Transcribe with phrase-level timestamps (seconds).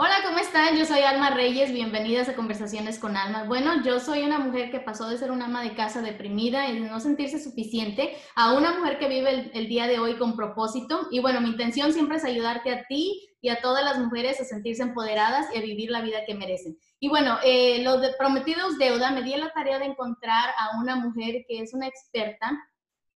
[0.00, 0.76] Hola, ¿cómo están?
[0.76, 3.42] Yo soy Alma Reyes, bienvenidas a Conversaciones con Alma.
[3.48, 6.74] Bueno, yo soy una mujer que pasó de ser una ama de casa deprimida y
[6.74, 10.36] de no sentirse suficiente a una mujer que vive el, el, día de hoy con
[10.36, 11.08] propósito.
[11.10, 14.44] Y bueno, mi intención siempre es ayudarte a ti y a todas las mujeres a
[14.44, 16.78] sentirse empoderadas y a vivir la vida que merecen.
[17.00, 20.94] Y bueno, eh, los de prometidos deuda, me di la tarea de encontrar a una
[20.94, 22.56] mujer que es una experta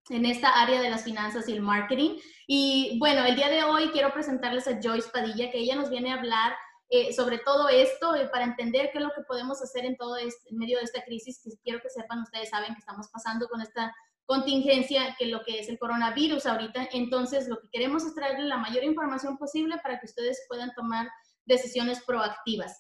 [0.10, 2.20] en esta área de las finanzas y el marketing.
[2.48, 6.12] Y bueno, el día de hoy quiero presentarles a Joyce Padilla, que ella nos viene
[6.12, 6.54] a hablar
[6.90, 10.18] eh, sobre todo esto eh, para entender qué es lo que podemos hacer en todo
[10.18, 13.48] este, en medio de esta crisis, que quiero que sepan, ustedes saben que estamos pasando
[13.48, 13.94] con esta
[14.26, 16.90] contingencia, que lo que es el coronavirus ahorita.
[16.94, 21.10] Entonces, lo que queremos es traerle la mayor información posible para que ustedes puedan tomar
[21.46, 22.78] decisiones proactivas.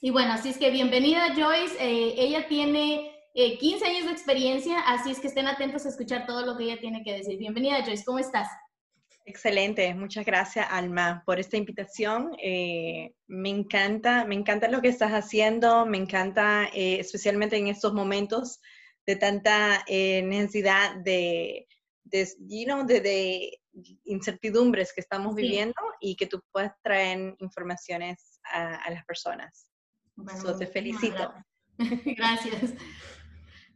[0.00, 1.76] Y bueno, así es que bienvenida Joyce.
[1.78, 6.26] Eh, ella tiene eh, 15 años de experiencia, así es que estén atentos a escuchar
[6.26, 7.38] todo lo que ella tiene que decir.
[7.38, 8.48] Bienvenida Joyce, ¿cómo estás?
[9.26, 12.32] Excelente, muchas gracias Alma por esta invitación.
[12.42, 17.94] Eh, me encanta, me encanta lo que estás haciendo, me encanta eh, especialmente en estos
[17.94, 18.60] momentos
[19.06, 21.66] de tanta eh, necesidad de,
[22.04, 23.60] de, you know, de, de,
[24.04, 26.10] incertidumbres que estamos viviendo sí.
[26.10, 29.66] y que tú puedas traer informaciones a, a las personas.
[30.16, 31.32] Bueno, so, te felicito.
[31.78, 32.74] Gracias.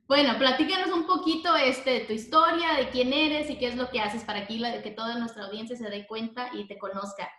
[0.09, 3.91] Bueno, platícanos un poquito este, de tu historia, de quién eres y qué es lo
[3.91, 7.31] que haces para aquí, que toda nuestra audiencia se dé cuenta y te conozca.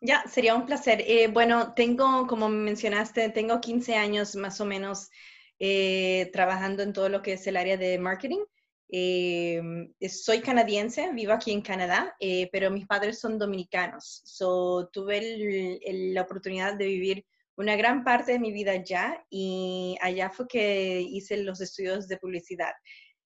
[0.00, 1.04] Ya, sería un placer.
[1.06, 5.10] Eh, bueno, tengo, como mencionaste, tengo 15 años más o menos
[5.58, 8.40] eh, trabajando en todo lo que es el área de marketing.
[8.88, 9.60] Eh,
[10.08, 14.22] soy canadiense, vivo aquí en Canadá, eh, pero mis padres son dominicanos.
[14.24, 17.26] So, tuve el, el, la oportunidad de vivir
[17.56, 22.16] una gran parte de mi vida allá y allá fue que hice los estudios de
[22.16, 22.72] publicidad.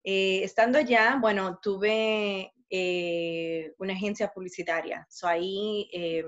[0.04, 6.24] Eh, estando allá, bueno, tuve eh, una agencia publicitaria, so ahí eh,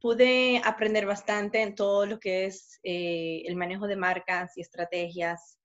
[0.00, 5.58] pude aprender bastante en todo lo que es eh, el manejo de marcas y estrategias.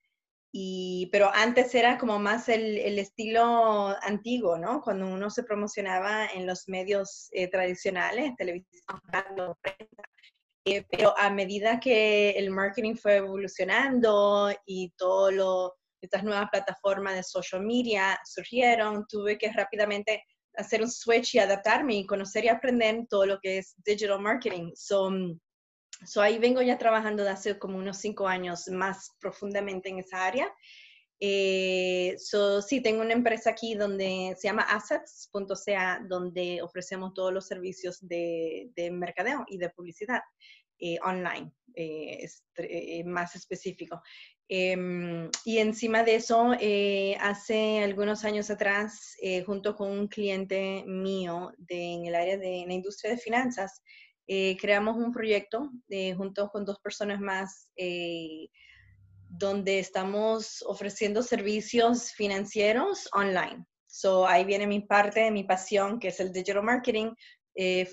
[0.53, 4.81] Y, pero antes era como más el, el, estilo antiguo, ¿no?
[4.81, 10.03] Cuando uno se promocionaba en los medios eh, tradicionales, televisión, radio, prensa,
[10.65, 17.23] eh, pero a medida que el marketing fue evolucionando y todas estas nuevas plataformas de
[17.23, 20.23] social media surgieron, tuve que rápidamente
[20.55, 24.71] hacer un switch y adaptarme y conocer y aprender todo lo que es digital marketing.
[24.75, 25.09] So,
[26.05, 30.25] so ahí vengo ya trabajando de hace como unos cinco años más profundamente en esa
[30.25, 30.53] área.
[31.23, 37.45] Eh, so, sí, tengo una empresa aquí donde se llama assets.ca, donde ofrecemos todos los
[37.45, 40.21] servicios de, de mercadeo y de publicidad
[40.83, 42.27] eh, online, eh,
[42.57, 44.01] eh, más específico.
[44.49, 49.15] Em, y encima de eso, eh, hace algunos años atrás,
[49.45, 53.83] junto con un cliente mío de, en el área de la industria de finanzas,
[54.59, 55.69] creamos un proyecto
[56.17, 57.69] junto con dos personas más
[59.33, 63.65] donde estamos ofreciendo servicios financieros online.
[63.87, 67.13] So, ahí viene mi parte, mi pasión, que es el digital marketing,
[67.55, 67.87] eh,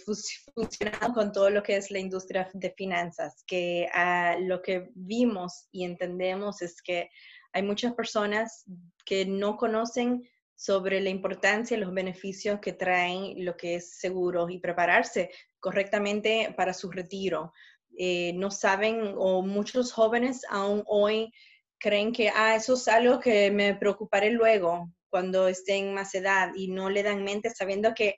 [1.15, 5.85] con todo lo que es la industria de finanzas, que uh, lo que vimos y
[5.85, 7.09] entendemos es que
[7.53, 8.65] hay muchas personas
[9.05, 14.49] que no conocen sobre la importancia y los beneficios que traen lo que es seguro
[14.49, 17.53] y prepararse correctamente para su retiro
[18.01, 21.33] eh, no saben o muchos jóvenes aún hoy
[21.81, 26.69] creen que ah, eso es algo que me preocuparé luego cuando estén más edad y
[26.69, 28.17] no le dan mente sabiendo que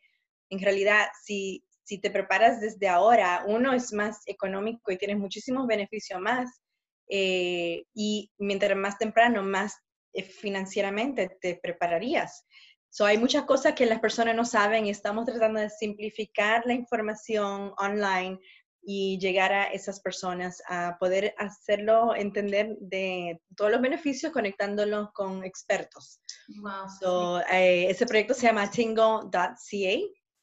[0.50, 5.66] en realidad si, si te preparas desde ahora, uno es más económico y tienes muchísimos
[5.66, 6.60] beneficios más
[7.08, 9.76] eh, y mientras más temprano, más
[10.12, 12.44] eh, financieramente te prepararías.
[12.92, 16.74] So, hay muchas cosas que las personas no saben y estamos tratando de simplificar la
[16.74, 18.38] información online
[18.82, 25.44] y llegar a esas personas a poder hacerlo entender de todos los beneficios conectándolos con
[25.44, 26.20] expertos.
[26.60, 26.88] Wow.
[26.98, 29.50] So, eh, ese proyecto se llama tingo.ca,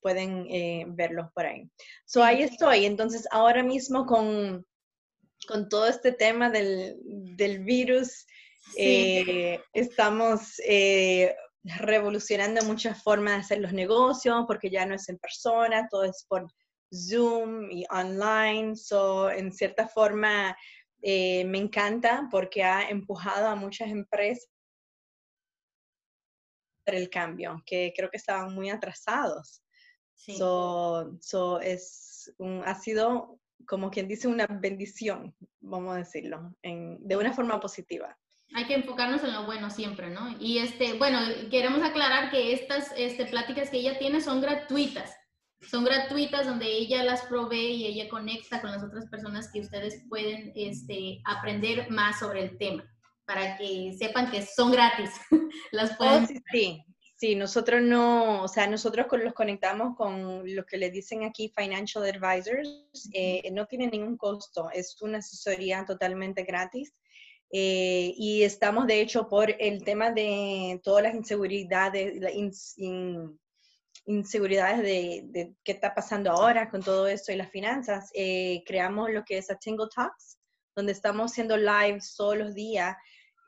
[0.02, 1.70] pueden eh, verlos por ahí.
[2.06, 2.86] So, ahí estoy.
[2.86, 4.66] Entonces, ahora mismo con,
[5.48, 6.96] con todo este tema del,
[7.36, 8.26] del virus,
[8.74, 8.82] sí.
[8.82, 15.18] eh, estamos eh, revolucionando muchas formas de hacer los negocios, porque ya no es en
[15.18, 16.48] persona, todo es por
[16.94, 18.76] Zoom y online.
[18.76, 20.56] So, en cierta forma,
[21.02, 24.50] eh, me encanta porque ha empujado a muchas empresas
[26.86, 29.62] el cambio, que creo que estaban muy atrasados.
[30.16, 32.34] So, es
[32.66, 38.18] ha sido, como quien dice, una bendición, vamos a decirlo, de una forma positiva.
[38.54, 40.36] Hay que enfocarnos en lo bueno siempre, ¿no?
[40.40, 41.20] Y este, bueno,
[41.52, 45.14] queremos aclarar que estas este, pláticas que ella tiene son gratuitas.
[45.62, 50.04] Son gratuitas donde ella las provee y ella conecta con las otras personas que ustedes
[50.08, 52.84] pueden este, aprender más sobre el tema
[53.26, 55.10] para que sepan que son gratis.
[55.72, 56.28] las oh, pueden...
[56.28, 56.84] sí, sí,
[57.20, 62.04] Sí, nosotros no, o sea, nosotros los conectamos con lo que le dicen aquí financial
[62.04, 66.94] advisors, eh, no tiene ningún costo, es una asesoría totalmente gratis.
[67.52, 72.22] Eh, y estamos, de hecho, por el tema de todas las inseguridades,
[74.08, 79.12] inseguridades de, de, qué está pasando ahora con todo esto y las finanzas, eh, creamos
[79.12, 80.40] lo que es a Tingle Talks,
[80.76, 82.96] donde estamos haciendo lives todos los días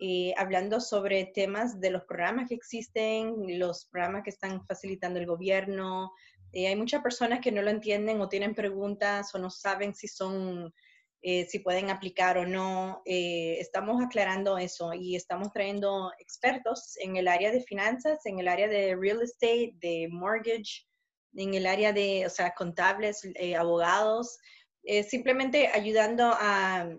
[0.02, 5.26] eh, hablando sobre temas de los programas que existen, los programas que están facilitando el
[5.26, 6.14] gobierno.
[6.54, 10.08] Eh, hay muchas personas que no lo entienden o tienen preguntas o no saben si
[10.08, 10.74] son,
[11.22, 13.02] eh, si pueden aplicar o no.
[13.06, 18.68] estamos aclarando eso y estamos trayendo expertos en el área de finanzas, en el área
[18.68, 20.86] de real estate, de mortgage,
[21.36, 23.22] en el área de, o sea, contables,
[23.58, 24.38] abogados,
[25.08, 26.90] simplemente ayudando a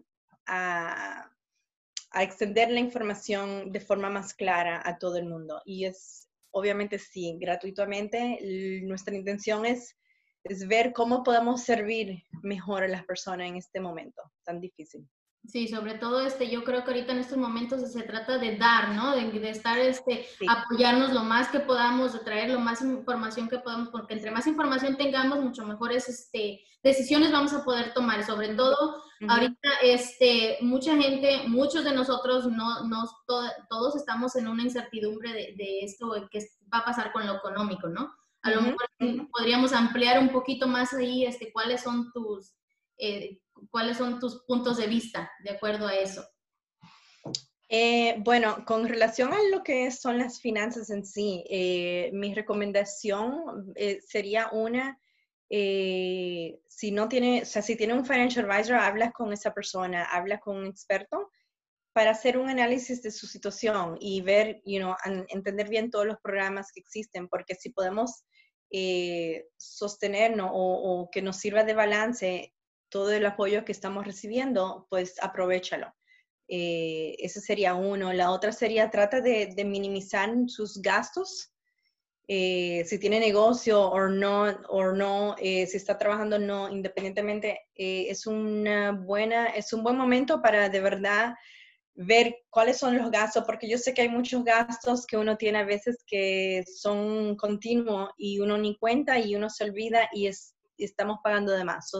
[2.12, 5.62] a extender la información de forma más clara a todo el mundo.
[5.64, 8.38] Y es, obviamente, sí, gratuitamente.
[8.82, 9.96] Nuestra intención es,
[10.44, 15.08] es ver cómo podemos servir mejor a las personas en este momento tan difícil.
[15.46, 18.90] Sí, sobre todo este, yo creo que ahorita en estos momentos se trata de dar,
[18.90, 19.16] ¿no?
[19.16, 23.88] De, estar, este, apoyarnos lo más que podamos, de traer lo más información que podamos,
[23.88, 28.22] porque entre más información tengamos, mucho mejores este, decisiones vamos a poder tomar.
[28.24, 34.62] Sobre todo, ahorita, este, mucha gente, muchos de nosotros, no, no todos estamos en una
[34.62, 36.40] incertidumbre de, de esto, qué
[36.72, 38.12] va a pasar con lo económico, ¿no?
[38.42, 38.88] A lo mejor
[39.30, 42.54] podríamos ampliar un poquito más ahí, este, cuáles son tus
[43.00, 43.40] eh,
[43.70, 46.22] ¿cuáles son tus puntos de vista de acuerdo a eso?
[47.68, 53.72] Eh, bueno, con relación a lo que son las finanzas en sí, eh, mi recomendación
[54.06, 55.00] sería una,
[55.48, 60.40] si no tiene, o sea, si tiene un financial advisor, habla con esa persona, habla
[60.40, 61.30] con un experto
[61.92, 64.94] para hacer un análisis de su situación y ver, you know,
[65.28, 68.24] entender bien todos los programas que existen, porque si podemos
[69.56, 72.54] sostenernos o, que nos sirva de balance
[72.88, 75.92] todo el apoyo que estamos recibiendo, pues aprovechalo.
[76.52, 78.12] Eh, ese sería uno.
[78.12, 81.52] La otra sería, trata de, minimizar sus gastos.
[82.26, 87.60] Eh, si tiene negocio o no, o no eh, si está trabajando o no, independientemente,
[87.74, 91.34] es, una buena, es un buen momento para de verdad
[92.02, 95.58] ver cuáles son los gastos, porque yo sé que hay muchos gastos que uno tiene
[95.58, 100.54] a veces que son continuos y uno ni cuenta y uno se olvida y, es,
[100.78, 101.90] estamos pagando de más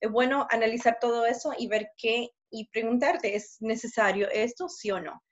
[0.00, 5.00] es bueno analizar todo eso y ver qué y preguntarte, ¿es necesario esto, sí o
[5.00, 5.22] no?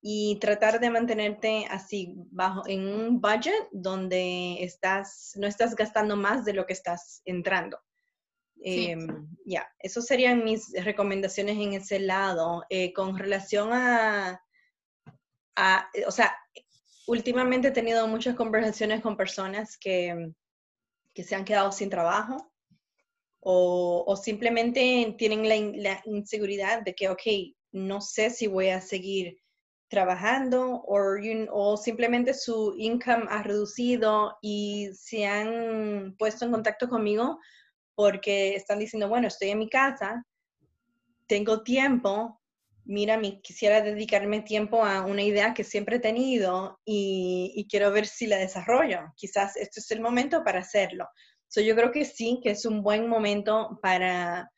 [0.00, 6.44] Y tratar de mantenerte así bajo en un budget donde estás, no estás gastando más
[6.44, 7.78] de lo que estás entrando.
[8.62, 12.64] Em, ya, eso serían mis recomendaciones en ese lado.
[12.70, 14.40] Eh, con relación a,
[15.56, 16.36] a, o sea,
[17.06, 20.32] últimamente he tenido muchas conversaciones con personas que,
[21.14, 22.52] que se han quedado sin trabajo
[23.40, 25.48] o, simplemente tienen
[25.82, 27.22] la, inseguridad de que, ok,
[27.72, 29.38] no sé si voy a seguir
[29.88, 37.38] trabajando o simplemente su income ha reducido y se han puesto en contacto conmigo
[37.98, 40.24] porque están diciendo, bueno, estoy en mi casa,
[41.26, 42.40] tengo tiempo,
[42.84, 48.28] mira, quisiera dedicarme tiempo a una idea que siempre he tenido y, quiero ver si
[48.28, 49.00] la desarrollo.
[49.16, 51.08] Quizás este es el momento para hacerlo.
[51.48, 54.48] So, yo creo que sí, que es un buen momento para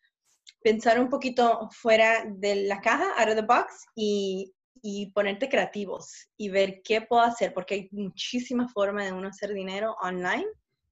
[0.62, 6.28] pensar un poquito fuera de la caja, out of the box, y, y ponerte creativos
[6.36, 10.46] y ver qué puedo hacer, porque hay muchísimas formas de uno hacer dinero online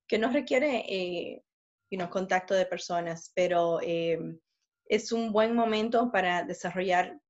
[0.06, 1.42] que no requiere eh,
[2.10, 4.18] contacto de personas, pero eh,
[4.86, 7.20] es un buen momento para desarrollar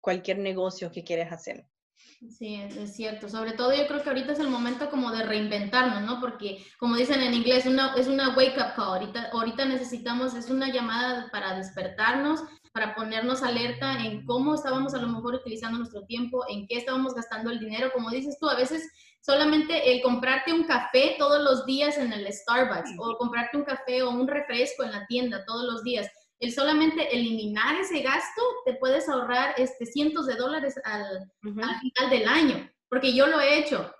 [0.00, 1.66] cualquier negocio que quieras hacer.
[2.28, 3.28] Sí, es, cierto.
[3.28, 6.20] Sobre todo yo creo que ahorita es el momento como de reinventarnos, ¿no?
[6.20, 8.98] Porque como dicen en inglés, una, es una wake up call.
[8.98, 14.98] Ahorita, ahorita necesitamos, es una llamada para despertarnos, para ponernos alerta en cómo estábamos a
[14.98, 17.92] lo mejor utilizando nuestro tiempo, en qué estábamos gastando el dinero.
[17.92, 18.88] Como dices tú, a veces
[19.20, 24.02] solamente el comprarte un café todos los días en el Starbucks o comprarte un café
[24.02, 26.08] o un refresco en la tienda todos los días.
[26.40, 32.10] El solamente eliminar ese gasto te puedes ahorrar este, cientos de dólares al, al final
[32.10, 33.92] del año, porque yo lo he hecho.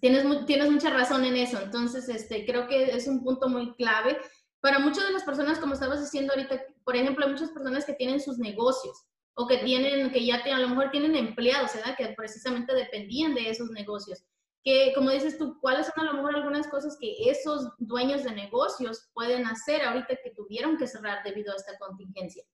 [0.00, 1.60] Tienes, tienes mucha razón en eso.
[1.60, 4.18] Entonces, este, creo que es un punto muy clave.
[4.60, 7.94] Para muchas de las personas, como estabas diciendo ahorita, por ejemplo, hay muchas personas que
[7.94, 11.96] tienen sus negocios o que tienen, que ya a lo mejor tienen empleados, ¿verdad?
[11.96, 14.22] Que precisamente dependían de esos negocios.
[14.62, 18.32] Que, como dices tú, ¿cuáles son a lo mejor algunas cosas que esos dueños de
[18.32, 22.44] negocios pueden hacer ahorita que tuvieron que cerrar debido a esta contingencia?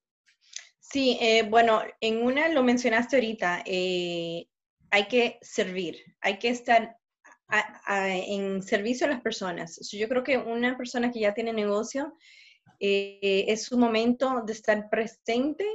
[0.79, 4.49] Sí, eh, bueno, en una lo mencionaste ahorita, eh,
[4.91, 6.97] hay que servir, hay que estar
[7.89, 9.79] en servicio a las personas.
[9.91, 12.17] yo creo que una persona que ya tiene negocio,
[12.81, 15.67] eh, es su momento de estar presente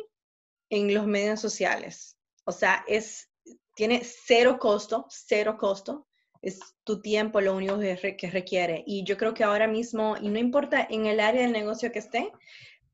[0.70, 2.18] en los medios sociales.
[2.46, 3.30] O sea, es,
[3.76, 6.08] tiene cero costo, cero costo.
[6.42, 8.84] Es tu tiempo lo único que, requiere.
[8.88, 12.00] Y yo creo que ahora mismo, y no importa en el área del negocio que
[12.00, 12.32] esté,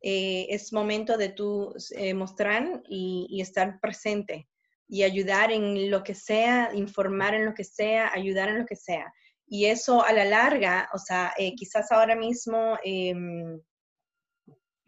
[0.02, 4.48] eh, es momento de tú eh, mostrar y, estar presente
[4.88, 8.76] y ayudar en lo que sea, informar en lo que sea, ayudar en lo que
[8.76, 9.14] sea.
[9.48, 13.60] Y eso a la larga, o sea, eh, quizás ahora mismo em,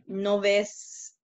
[0.06, 1.18] no ves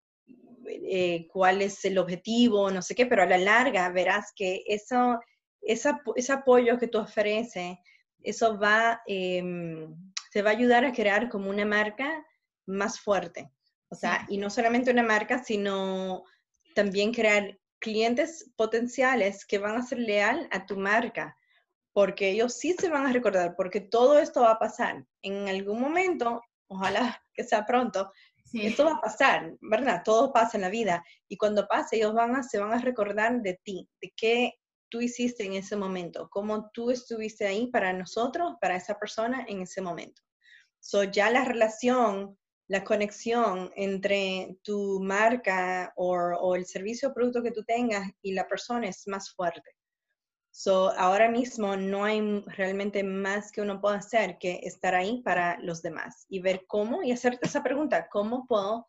[0.68, 5.20] eh, cuál es el objetivo, no sé qué, pero a la larga verás que eso,
[5.62, 7.78] ese apoyo que tú ofreces,
[8.24, 9.96] eso va, em,
[10.32, 12.26] te va a ayudar a crear como una marca
[12.66, 13.52] más fuerte.
[13.90, 16.24] O sea, y no solamente una marca, sino
[16.74, 21.38] también crear clientes potenciales que van a ser leal a tu marca,
[21.94, 25.06] porque ellos sí se van a recordar, porque todo esto va a pasar.
[25.22, 28.12] En algún momento, ojalá que sea pronto,
[28.54, 30.02] esto va a pasar, ¿verdad?
[30.04, 31.04] Todo pasa en la vida.
[31.28, 34.54] Y cuando pase, ellos van a, se van a recordar de ti, de qué
[34.90, 39.62] tú hiciste en ese momento, cómo tú estuviste ahí para nosotros, para esa persona en
[39.62, 40.22] ese momento.
[40.80, 47.52] So, ya la relación la conexión entre tu marca o, el servicio o producto que
[47.52, 49.72] tú tengas y la persona es más fuerte.
[50.52, 55.60] So, ahora mismo no hay realmente más que uno pueda hacer que estar ahí para
[55.60, 58.88] los demás y ver cómo y hacerte esa pregunta, ¿cómo puedo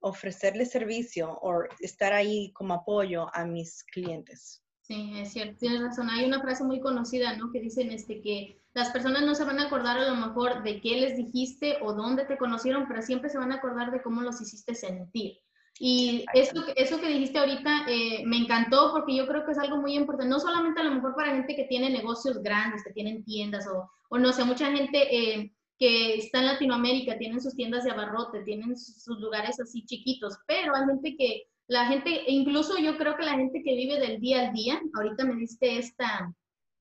[0.00, 4.62] ofrecerle servicio o estar ahí como apoyo a mis clientes?
[4.82, 6.08] Sí, es cierto, tienes razón.
[6.08, 7.50] Hay una frase muy conocida, ¿no?
[7.52, 10.80] Que dicen este, que las personas no se van a acordar a lo mejor de
[10.80, 14.22] qué les dijiste o dónde te conocieron, pero siempre se van a acordar de cómo
[14.22, 15.38] los hiciste sentir.
[15.80, 19.78] Y eso, eso que dijiste ahorita eh, me encantó porque yo creo que es algo
[19.78, 23.24] muy importante, no solamente a lo mejor para gente que tiene negocios grandes, que tienen
[23.24, 27.84] tiendas o, o no sé, mucha gente eh, que está en Latinoamérica, tienen sus tiendas
[27.84, 32.96] de abarrote, tienen sus lugares así chiquitos, pero hay gente que la gente, incluso yo
[32.96, 36.32] creo que la gente que vive del día al día, ahorita me diste esta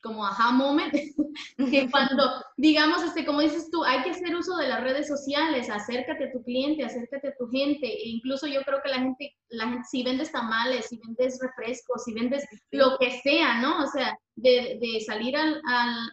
[0.02, 0.94] como aha moment,
[1.58, 2.24] que cuando,
[2.58, 6.32] digamos, este, como dices tú, hay que hacer uso de las redes sociales, acércate a
[6.32, 9.88] tu cliente, acércate a tu gente, e incluso yo creo que la gente, la gente,
[9.90, 13.84] si vendes tamales, si vendes refrescos, si vendes lo que sea, ¿no?
[13.84, 15.62] O sea, de, de salir al,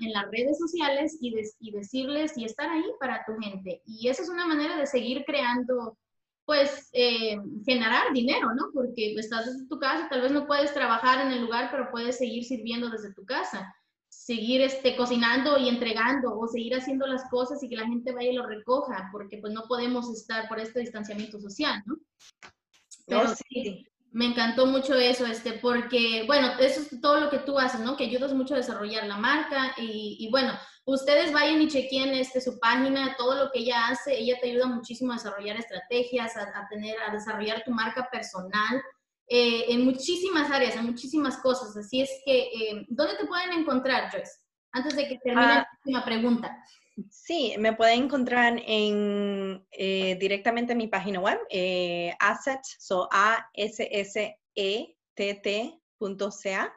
[0.01, 3.83] en las redes sociales y, y decirles y estar ahí para tu gente.
[3.85, 5.99] Y esa es una manera de seguir creando
[6.45, 8.71] pues eh, generar dinero, ¿no?
[8.73, 12.19] Porque estás desde tu casa, tal vez no puedes trabajar en el lugar, pero puedes
[12.19, 13.75] seguir sirviendo desde tu casa,
[14.09, 18.31] seguir este, cocinando y entregando o seguir haciendo las cosas y que la gente vaya
[18.31, 21.97] y lo recoja, porque pues no podemos estar por este distanciamiento social, ¿no?
[23.07, 23.87] Pero sí.
[24.13, 27.97] me encantó mucho eso, este, porque, bueno, eso es todo lo que tú haces, ¿no?
[27.97, 30.53] Que ayudas mucho a desarrollar la marca y, y bueno,
[30.85, 34.67] ustedes vayan y chequen este, su página, todo lo que ella hace, ella te ayuda
[34.67, 38.83] muchísimo a desarrollar estrategias, a, tener, a desarrollar tu marca personal.
[39.27, 41.75] Eh, en muchísimas áreas, en muchísimas cosas.
[41.77, 44.33] Así es que, eh, ¿dónde te pueden encontrar, Joyce?
[44.73, 46.65] Antes de que termine ah, la última pregunta.
[47.11, 51.39] Sí, me pueden encontrar en, eh, directamente en mi página web,
[52.21, 56.73] asset, so a s s e t t.ca.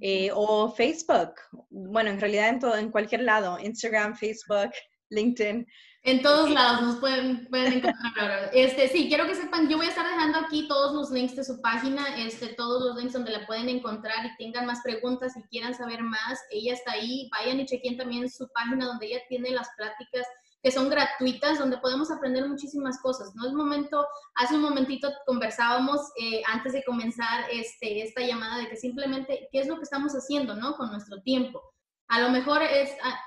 [0.00, 1.34] Eh, o Facebook.
[1.70, 4.72] Bueno, en realidad en, todo, en cualquier lado, Instagram, Facebook,
[5.10, 5.66] LinkedIn.
[6.06, 8.50] En todos lados nos pueden, pueden encontrar.
[8.52, 11.44] Este, sí, quiero que sepan, yo voy a estar dejando aquí todos los links de
[11.44, 15.42] su página, este, todos los links donde la pueden encontrar y tengan más preguntas y
[15.44, 16.40] quieran saber más.
[16.50, 20.26] Ella está ahí, vayan y chequen también su página donde ella tiene las pláticas
[20.64, 23.34] que son gratuitas, donde podemos aprender muchísimas cosas.
[23.34, 23.46] ¿no?
[23.46, 28.76] Es momento, hace un momentito conversábamos eh, antes de comenzar este, esta llamada de que
[28.76, 30.74] simplemente, ¿qué es lo que estamos haciendo ¿no?
[30.76, 31.62] con nuestro tiempo?
[32.08, 33.20] A lo mejor es ah,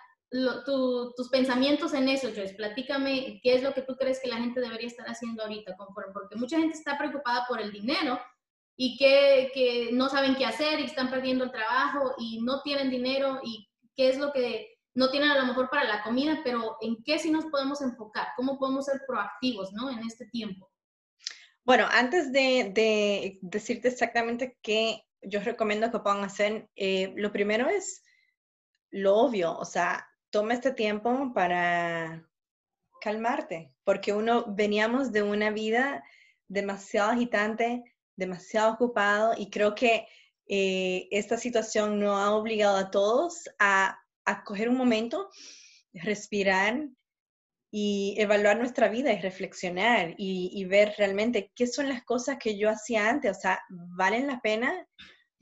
[0.65, 2.55] tus pensamientos en eso, Joyce.
[2.55, 5.77] Platícame qué es lo que tú crees que la gente debería estar haciendo ahorita,
[6.13, 8.19] porque mucha gente está preocupada por el dinero,
[8.79, 12.91] y que, que, no saben qué hacer y están perdiendo el trabajo y no tienen
[12.91, 16.75] dinero y qué es lo que no tienen a lo mejor para la comida, pero
[16.81, 19.91] en qué sí nos podemos enfocar, cómo podemos ser proactivos, ¿no?
[19.91, 20.71] En este tiempo.
[21.63, 27.69] Bueno, antes de, de decirte exactamente qué yo recomiendo que puedan hacer, eh, lo primero
[27.69, 28.03] es
[28.89, 32.27] lo obvio, o sea, toma este tiempo para
[32.99, 36.03] calmarte, porque uno veníamos de una vida
[36.47, 37.83] demasiado agitante,
[38.15, 40.07] demasiado ocupado y creo que
[40.47, 45.29] eh, esta situación no ha obligado a todos a, a coger un momento,
[45.93, 46.87] respirar
[47.71, 52.69] y evaluar nuestra vida y reflexionar y, ver realmente qué son las cosas que yo
[52.69, 54.87] hacía antes, o sea, ¿valen la pena?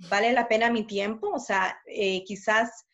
[0.09, 1.29] ¿Vale la pena mi tiempo?
[1.29, 2.85] O sea, eh, quizás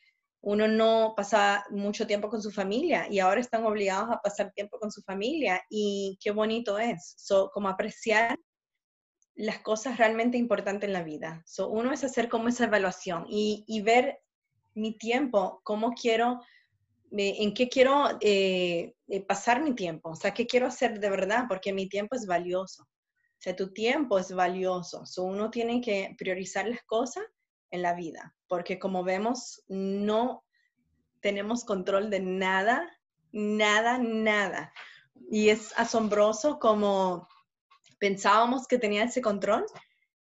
[0.41, 4.79] uno no pasa mucho tiempo con su familia y ahora están obligados a pasar tiempo
[4.79, 7.15] con su familia y qué bonito es,
[7.53, 8.37] como apreciar
[9.35, 11.41] las cosas realmente importantes en la vida.
[11.45, 14.19] So, uno es hacer como esa evaluación y, y ver
[14.73, 16.41] mi tiempo, cómo quiero,
[17.11, 21.09] eh, en qué quiero eh, eh, pasar mi tiempo, o sea, qué quiero hacer de
[21.09, 22.83] verdad, porque mi tiempo es valioso.
[22.83, 25.05] O sea, tu tiempo es valioso.
[25.05, 27.23] So, uno tiene que priorizar las cosas
[27.71, 30.43] en la vida, porque como vemos, no
[31.21, 32.87] tenemos control de nada,
[33.31, 34.73] nada, nada.
[35.29, 37.27] Y es asombroso como
[37.99, 39.65] pensábamos que tenía ese control,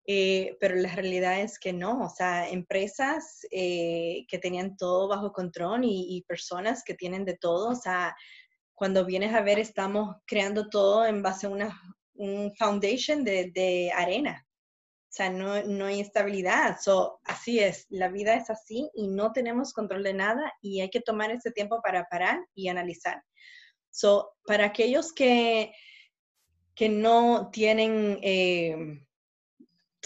[0.07, 5.33] eh, pero la realidad es que no, o sea, empresas eh, que tenían todo bajo
[5.33, 8.15] control y, personas que tienen de todo, o sea,
[8.75, 11.81] cuando vienes a ver, estamos creando todo en base a una
[12.15, 14.47] un foundation de, de arena.
[15.09, 16.79] O sea, no, no hay estabilidad.
[16.81, 20.89] So, así es, la vida es así y no tenemos control de nada y hay
[20.89, 23.23] que tomar ese tiempo para parar y analizar.
[23.91, 25.73] So, para aquellos que
[26.77, 29.01] que no tienen, eh,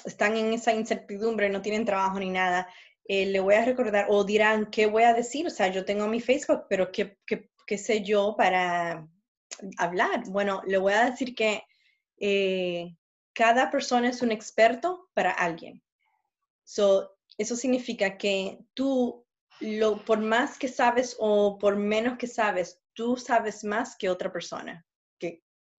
[0.04, 2.68] están en esa incertidumbre, no tienen trabajo ni nada,
[3.04, 5.46] eh, le voy a recordar o dirán, ¿qué voy a decir?
[5.46, 9.08] O sea, yo tengo mi Facebook, pero ¿qué, qué, sé yo para
[9.78, 10.24] hablar?
[10.28, 11.62] Bueno, le voy a decir que
[12.18, 12.96] eh,
[13.32, 15.82] cada persona es un experto para alguien.
[16.64, 19.24] So, eso significa que tú,
[19.60, 24.32] lo, por más que sabes o por menos que sabes, tú sabes más que otra
[24.32, 24.84] persona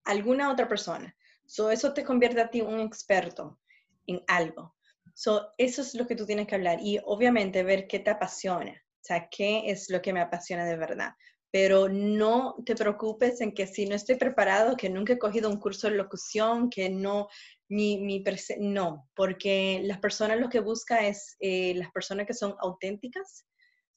[0.04, 1.14] alguna otra persona.
[1.46, 3.58] So, eso te convierte a ti un experto
[4.06, 4.74] en algo.
[5.14, 8.72] So, eso es lo que tú tienes que hablar y obviamente ver qué te apasiona,
[8.72, 11.12] o sea, qué es lo que me apasiona de verdad.
[11.50, 15.60] Pero no te preocupes en que si no estoy preparado, que nunca he cogido un
[15.60, 17.28] curso de locución, que no,
[17.68, 18.24] mi, mi
[18.58, 23.44] no, porque las personas lo que busca es eh, las personas que son auténticas,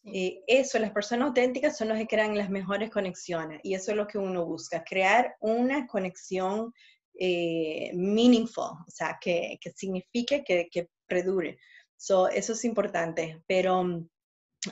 [0.07, 3.97] eh, eso, las personas auténticas son los que crean las mejores conexiones y eso es
[3.97, 6.73] lo que uno busca, crear una conexión
[7.19, 11.57] eh, meaningful, o sea, que, que signifique que, que predure.
[11.97, 14.09] So, eso es importante, pero mm,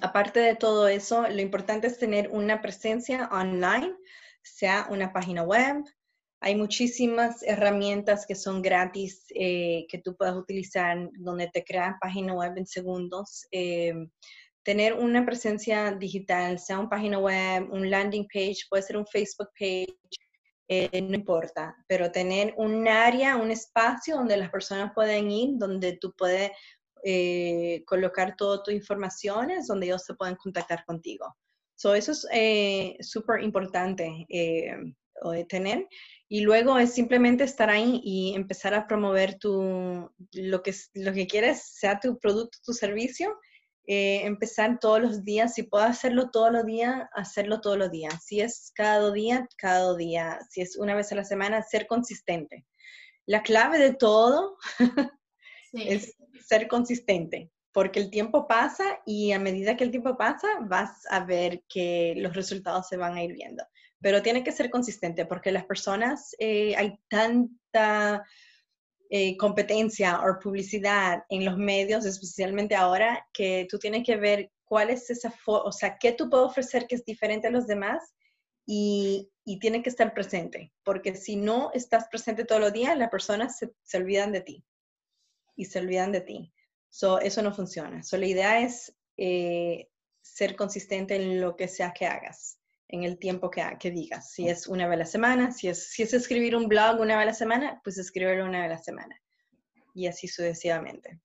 [0.01, 3.95] aparte de todo eso, lo importante es tener una presencia online,
[4.41, 5.83] sea una página web.
[6.41, 12.33] Hay muchísimas herramientas que son gratis eh, que tú puedes utilizar donde te crean página
[12.33, 13.47] web en segundos
[14.63, 19.49] tener una presencia digital, sea una página web, un landing page, puede ser un Facebook
[19.59, 19.93] page,
[20.67, 25.97] eh, no importa, pero tener un área, un espacio donde las personas pueden ir, donde
[25.97, 26.51] tú puedes
[27.03, 31.35] eh, colocar todas tus informaciones, donde ellos se pueden contactar contigo.
[31.75, 34.25] So, eso es eh, súper importante
[35.49, 35.87] tener.
[36.29, 41.27] Y luego es simplemente estar ahí y empezar a promover tu, lo, que, lo que
[41.27, 43.37] quieres, sea tu producto, tu servicio,
[43.85, 48.25] eh, empezar todos los días, si puedo hacerlo todos los días, hacerlo todos los días.
[48.25, 50.39] Si es cada día, cada día.
[50.49, 52.65] Si es una vez a la semana, ser consistente.
[53.25, 54.57] La clave de todo
[55.73, 56.15] es
[56.45, 61.25] ser consistente, porque el tiempo pasa y a medida que el tiempo pasa, vas a
[61.25, 63.65] ver que los resultados se van a ir viendo.
[63.99, 68.23] Pero tiene que ser consistente porque las personas, eh, hay tanta
[69.09, 74.89] eh, competencia o publicidad en los medios, especialmente ahora, que tú tienes que ver cuál
[74.89, 78.13] es esa, o sea, qué tú puedes ofrecer que es diferente a los demás
[78.65, 83.09] y, y tiene que estar presente, porque si no estás presente todos los días, las
[83.09, 84.65] personas se, se olvidan de ti
[85.55, 86.53] y se olvidan de ti.
[86.89, 88.03] So, eso no funciona.
[88.03, 89.89] So, la idea es eh,
[90.21, 92.59] ser consistente en lo que sea que hagas
[92.93, 94.31] en el tiempo que, que digas.
[94.31, 97.15] Si es una vez a la semana, si es, si es escribir un blog una
[97.15, 99.19] vez a la semana, pues escribirlo una vez a la semana.
[99.95, 101.19] Y así sucesivamente.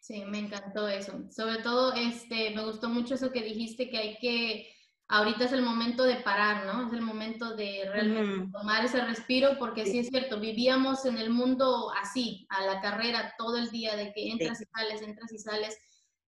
[0.00, 1.12] Sí, me encantó eso.
[1.30, 4.68] Sobre todo, este, me gustó mucho eso que dijiste, que hay que
[5.06, 6.88] ahorita es el momento de parar, ¿no?
[6.88, 10.00] Es el momento de realmente tomar ese respiro, porque sí.
[10.00, 14.30] es cierto, vivíamos en el mundo así, a la carrera todo el día, de que
[14.32, 15.78] entras y sales, entras y sales.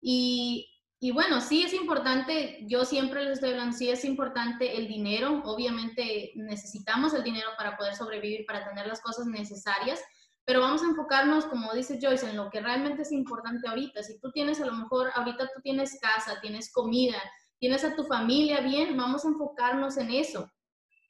[0.01, 4.89] Y, y, bueno, sí es importante, yo siempre les estoy hablando, sí es importante el
[4.89, 10.01] dinero, obviamente necesitamos el dinero para poder sobrevivir, para tener las cosas necesarias,
[10.47, 14.03] pero vamos a enfocarnos, como dice Joyce, en lo que realmente es importante ahorita.
[14.05, 17.21] Si tú tienes, a lo mejor, ahorita tú tienes casa, tienes comida,
[17.59, 20.51] tienes a tu familia bien, vamos a enfocarnos en eso.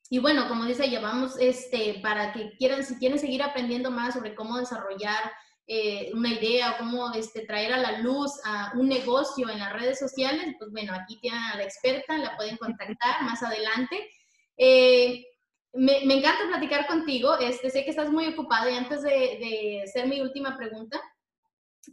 [0.08, 4.14] Y bueno, como dice ella, vamos, este, para que quieran, si quieren seguir aprendiendo más
[4.14, 5.32] sobre cómo desarrollar
[5.66, 9.72] eh, una idea o cómo este, traer a la luz a un negocio en las
[9.72, 14.08] redes sociales, pues bueno, aquí tienen a la experta, la pueden contactar más adelante.
[14.56, 15.24] Eh,
[15.72, 20.06] me, me, encanta platicar contigo, este, sé que estás muy ocupada y antes de, de
[20.06, 21.00] mi última pregunta,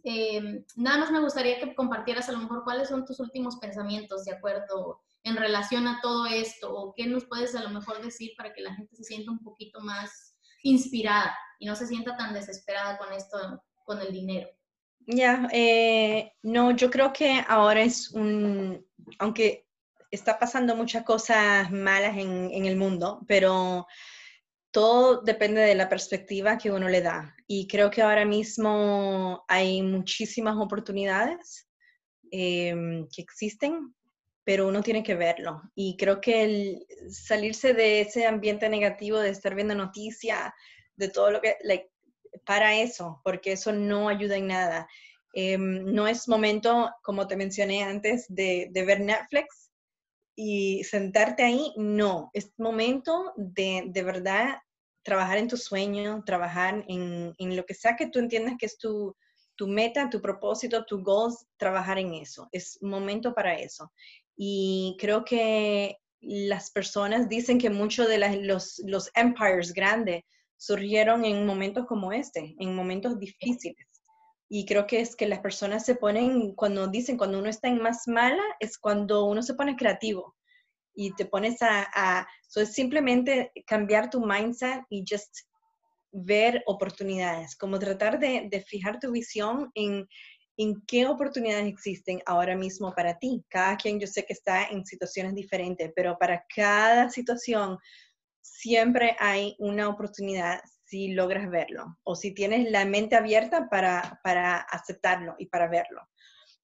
[0.03, 4.25] eh, nada más me gustaría que compartieras a lo mejor cuáles son tus últimos pensamientos
[4.25, 8.31] de acuerdo en relación a todo esto o qué nos puedes a lo mejor decir
[8.37, 10.32] para que la gente se sienta un poquito más
[10.63, 14.49] inspirada y no se sienta tan desesperada con esto, con el dinero.
[15.05, 18.85] Ya, eh, no, yo creo que ahora es un,
[19.19, 19.67] aunque
[20.09, 23.85] está pasando muchas cosas malas en, en el mundo, pero
[24.73, 27.35] todo depende de la perspectiva que uno le da.
[27.47, 31.69] Y creo que ahora mismo hay muchísimas oportunidades
[32.31, 33.93] em, que existen,
[34.43, 35.61] pero uno tiene que verlo.
[35.75, 40.51] Y creo que salirse de ese ambiente negativo, de estar viendo noticias,
[40.95, 41.57] de todo lo que,
[42.45, 44.87] para eso, porque eso no ayuda en nada.
[45.33, 49.71] Em, no es momento, como te mencioné antes, de, de ver Netflix
[50.35, 54.57] y sentarte ahí, no, es momento de de verdad
[55.03, 58.77] trabajar en tu sueño, trabajar en, en lo que sea que tú entiendas que es
[58.77, 59.15] tu,
[59.55, 62.47] tu meta, tu propósito, tu goals, trabajar en eso.
[62.51, 63.91] Es momento para eso.
[64.35, 70.23] Y creo que las personas dicen que muchos de los, los empires grandes
[70.57, 73.87] surgieron en momentos como este, en momentos difíciles.
[74.49, 77.81] Y creo que es que las personas se ponen, cuando dicen, cuando uno está en
[77.81, 80.35] más mala, es cuando uno se pone creativo
[80.95, 85.35] y te pones a, a es simplemente cambiar tu mindset y just
[86.11, 90.07] ver oportunidades, como tratar de, de fijar tu visión en,
[90.57, 93.43] en qué oportunidades existen ahora mismo para ti.
[93.49, 97.77] Cada quien yo sé que está en situaciones diferentes, pero para cada situación
[98.41, 104.57] siempre hay una oportunidad si logras verlo o si tienes la mente abierta para, para
[104.57, 106.01] aceptarlo y para verlo.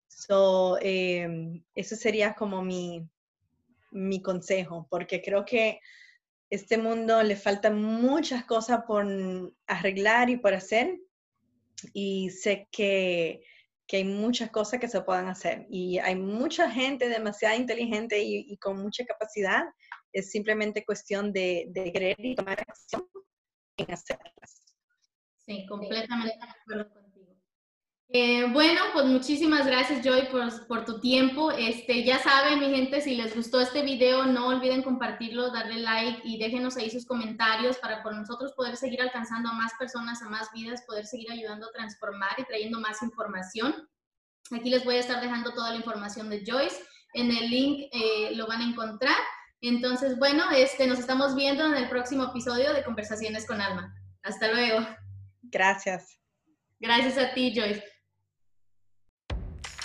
[0.07, 3.07] So, eh, sería como mi,
[3.91, 5.79] mi consejo, porque creo que
[6.49, 9.05] este mundo le faltan muchas cosas por
[9.67, 10.99] arreglar y por hacer,
[11.93, 13.41] y sé que,
[13.89, 18.55] que hay muchas cosas que se puedan hacer, y hay mucha gente demasiado inteligente y,
[18.57, 19.63] con mucha capacidad,
[20.13, 23.09] es simplemente cuestión de, de y tomar acción
[23.77, 24.75] en hacerlas.
[25.39, 27.08] Sí, completamente de acuerdo
[28.11, 31.51] eh, bueno, pues muchísimas gracias Joy por, por, tu tiempo.
[31.51, 36.21] Este, ya saben, mi gente, si les gustó este video, no olviden compartirlo, darle like
[36.23, 40.29] y déjenos ahí sus comentarios para por nosotros poder seguir alcanzando a más personas, a
[40.29, 43.87] más vidas, poder seguir ayudando a transformar y trayendo más información.
[44.51, 46.83] Aquí les voy a estar dejando toda la información de Joyce.
[47.13, 49.17] En el link eh, lo van a encontrar.
[49.61, 53.93] Entonces, bueno, este, nos estamos viendo en el próximo episodio de Conversaciones con Alma.
[54.23, 54.79] Hasta luego.
[55.43, 56.19] Gracias.
[56.79, 57.83] Gracias a ti, Joyce.